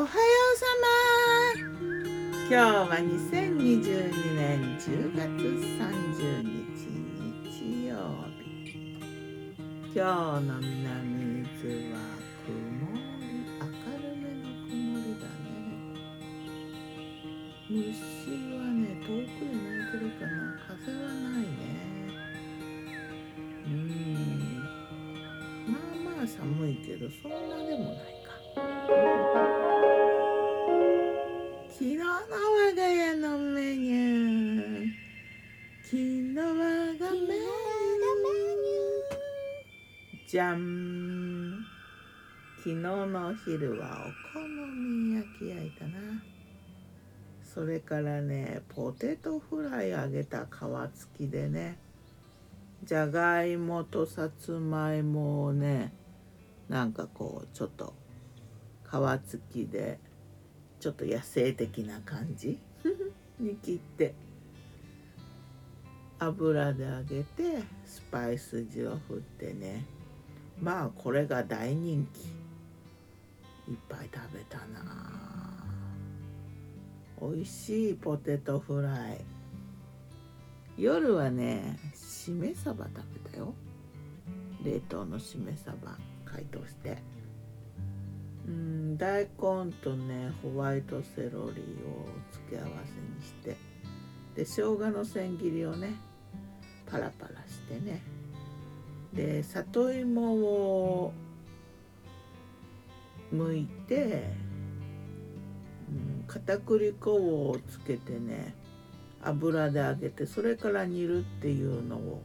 [0.00, 1.68] おはようさま
[2.48, 6.88] 今日は2022年10月30日
[7.44, 8.00] 日曜
[8.38, 8.40] 日
[9.94, 10.00] 今
[10.40, 10.72] 日の南
[11.42, 12.00] 伊豆は
[12.46, 13.28] 曇り
[13.60, 13.68] 明
[13.98, 14.72] るめの曇
[15.04, 15.52] りだね。
[17.68, 17.76] 虫
[18.56, 20.32] はね遠くで鳴いてるかな。
[20.66, 21.52] 風はないね。
[23.66, 24.64] うん
[25.68, 29.49] まあまあ寒いけどそんなでもないか。
[40.30, 41.66] じゃん。
[42.58, 45.98] 昨日のお昼はお好み焼き焼いたな。
[47.42, 50.50] それからねポテトフライ揚げた皮
[50.96, 51.78] 付きでね
[52.84, 55.92] じゃがいもとさつまいもをね
[56.68, 57.92] なんかこうちょっと
[58.84, 59.98] 皮付きで
[60.78, 62.56] ちょっと野生的な感じ？
[63.40, 64.14] に切って
[66.20, 69.84] 油で揚げてスパイス塩を振ってね
[70.60, 72.40] まあこれが大人気。
[73.70, 75.64] いっぱい食べたな。
[77.20, 79.24] 美味しいポテトフライ。
[80.76, 83.54] 夜はねしめ鯖食べたよ。
[84.64, 85.76] 冷凍のしめ鯖
[86.24, 86.98] 解凍して。
[88.46, 93.56] うん大根とねホワイトセロリを付け合わせにして。
[94.34, 95.92] で生姜の千切りをね
[96.86, 98.02] パラパラしてね。
[99.12, 101.12] で里芋を
[103.34, 104.32] 剥いて、
[105.88, 108.54] うん、片栗粉をつけてね
[109.22, 112.22] 油で揚げてそれから煮るっていうのを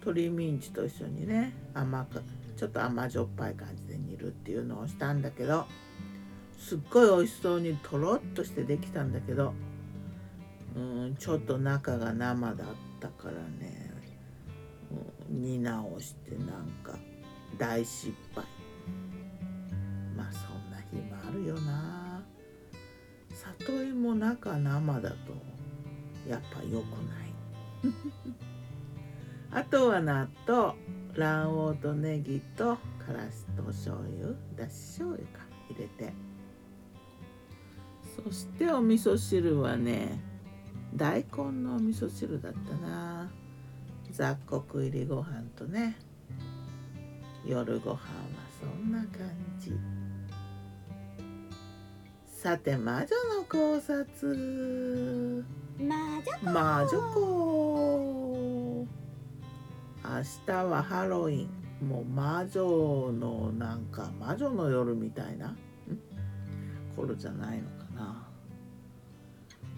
[0.00, 2.22] 鶏ミンチと一緒にね甘く
[2.56, 5.66] ちょっと甘じょっぱい感じで煮るっていうのをしたんだけど
[6.58, 9.54] すっごい美味しそうにとろっとしてできたんだけど
[10.76, 12.66] うんちょっと中が生だっ
[13.00, 13.34] たから
[13.64, 13.87] ね、
[15.48, 16.98] うん、煮直してなんか
[17.56, 18.44] 大失敗
[20.16, 22.22] まあそんな日もあるよな
[23.32, 25.16] 里芋中生だと
[26.28, 27.28] やっぱ良くない
[29.50, 30.74] あとは納豆
[31.16, 36.12] 卵黄とネギとからしと醤油だし醤油か入れて
[38.24, 40.20] そしてお味噌汁はね
[40.94, 43.30] 大根のお味噌汁だったな
[44.12, 45.96] 雑穀入りご飯とね
[47.46, 48.00] 夜ご飯は
[48.60, 49.72] そんな感じ。
[52.26, 55.44] さて魔女の考察。
[55.78, 55.94] 魔
[56.44, 58.86] 女魔女子。
[60.04, 61.88] 明日はハロウィン。
[61.88, 65.48] もう魔女のなんか魔女の夜みたいな。
[65.48, 65.56] ん？
[66.96, 68.26] 頃じゃないのかな。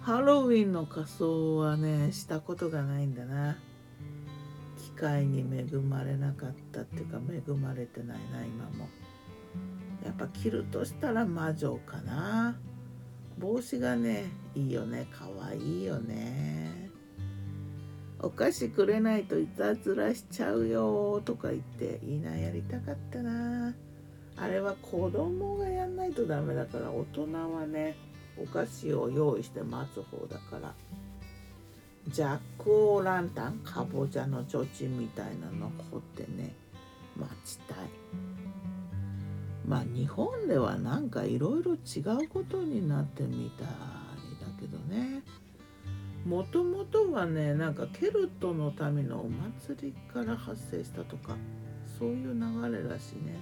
[0.00, 3.56] ハロウィンの仮装はねしたことがないんだな。
[3.56, 3.58] 機
[4.98, 8.88] 会に恵まれなかったっていうか恵まれてないな今も。
[10.04, 12.58] やっぱ着るとしたら魔女かな。
[13.38, 15.06] 帽子がねいいよね。
[15.12, 16.90] かわいいよね。
[18.20, 23.74] お菓子くれないといたずらしちゃうよとか言っていいなやりたかったな。
[24.36, 27.96] あれは子供がやんないとダメだから大人はね
[28.36, 30.74] お菓子を用意して待つ方だから。
[32.08, 36.54] ジャック・オー・ランタンかぼちゃの提灯みたいなの掘ってね
[37.16, 37.76] 待ちたい。
[39.66, 43.74] まあ日本ではなんかいろいろ違うことになってみたいだ
[44.58, 45.22] けどね。
[46.24, 51.36] もともとはねなんかケルトの民のお祭りから発生したとか
[51.98, 53.38] そういう流れらしいね。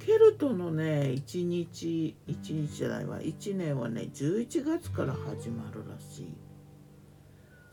[0.00, 3.20] ケルトのね一日一日じゃないわ。
[3.20, 6.47] 1年はね11月から始まるらしい。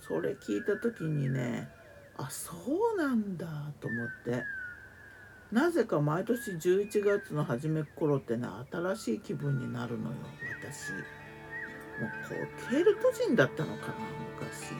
[0.07, 1.69] それ聞いた時にね
[2.17, 2.53] あそ
[2.95, 3.45] うなんだ
[3.79, 4.43] と思って。
[5.51, 10.15] なぜか毎年11月の初め頃ってね新しい気分になるのよ
[10.59, 10.91] 私。
[10.91, 13.93] もうこうケルト人だったのかな
[14.41, 14.73] 昔。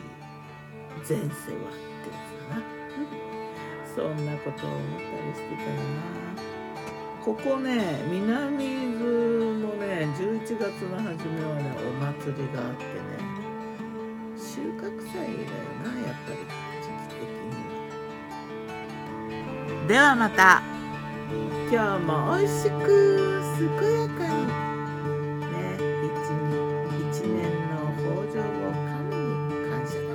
[1.07, 2.61] 前世はってやつだな。
[3.95, 5.95] そんなことを思ったりしてたな。
[7.23, 9.05] ここね南伊豆
[9.65, 11.91] もね11月の初めはねお
[12.21, 13.34] 祭りがあってね。
[14.55, 15.27] 収穫祭だよ
[15.83, 16.37] なやっぱり。
[16.79, 17.59] 時期的に
[19.81, 19.87] は。
[19.89, 20.63] ではまた。
[21.69, 23.67] 今日も美味しく健
[23.99, 24.47] やかに。
[24.47, 25.51] ね
[26.05, 26.55] 一日
[27.09, 27.35] 一年
[27.67, 29.27] の豊穣を神に
[29.69, 30.07] 感謝だ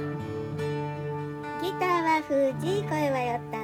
[1.61, 3.60] ギターは藤井声はよった